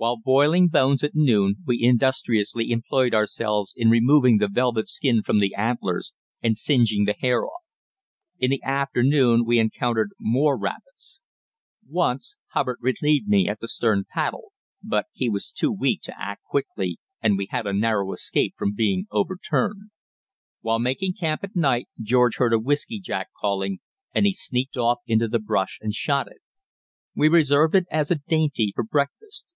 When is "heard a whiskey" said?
22.36-23.00